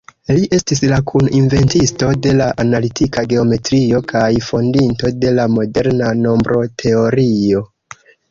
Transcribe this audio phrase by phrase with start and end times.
[0.35, 7.63] Li estis la kun-inventisto de la analitika geometrio kaj fondinto de la moderna nombroteorio.